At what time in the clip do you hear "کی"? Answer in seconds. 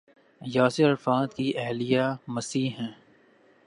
1.33-1.53